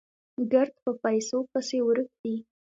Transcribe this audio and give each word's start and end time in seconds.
ګړد 0.51 0.73
په 0.85 0.91
پيسو 1.03 1.37
پسې 1.51 1.79
ورک 1.87 2.09
دي 2.21 2.35